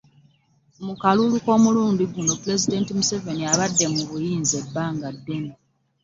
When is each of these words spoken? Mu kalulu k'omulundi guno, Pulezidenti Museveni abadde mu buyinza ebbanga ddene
Mu 0.85 0.93
kalulu 1.03 1.35
k'omulundi 1.45 2.03
guno, 2.13 2.31
Pulezidenti 2.41 2.91
Museveni 2.97 3.43
abadde 3.51 3.85
mu 3.93 4.01
buyinza 4.09 4.53
ebbanga 4.63 5.07
ddene 5.15 5.53